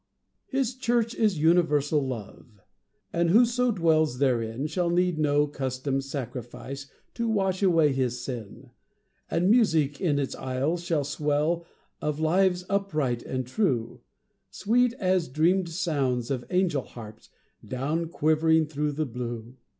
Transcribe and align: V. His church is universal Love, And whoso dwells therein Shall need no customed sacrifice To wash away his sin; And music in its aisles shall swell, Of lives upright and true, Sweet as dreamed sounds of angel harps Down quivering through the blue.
V. 0.49 0.57
His 0.57 0.73
church 0.73 1.13
is 1.13 1.37
universal 1.37 2.01
Love, 2.03 2.59
And 3.13 3.29
whoso 3.29 3.69
dwells 3.71 4.17
therein 4.17 4.65
Shall 4.65 4.89
need 4.89 5.19
no 5.19 5.45
customed 5.45 6.03
sacrifice 6.03 6.87
To 7.13 7.27
wash 7.29 7.61
away 7.61 7.91
his 7.93 8.19
sin; 8.19 8.71
And 9.29 9.51
music 9.51 10.01
in 10.01 10.17
its 10.17 10.33
aisles 10.33 10.83
shall 10.83 11.03
swell, 11.03 11.67
Of 12.01 12.19
lives 12.19 12.65
upright 12.67 13.21
and 13.21 13.45
true, 13.45 14.01
Sweet 14.49 14.93
as 14.93 15.27
dreamed 15.27 15.69
sounds 15.69 16.31
of 16.31 16.45
angel 16.49 16.81
harps 16.81 17.29
Down 17.63 18.07
quivering 18.07 18.65
through 18.65 18.93
the 18.93 19.05
blue. 19.05 19.55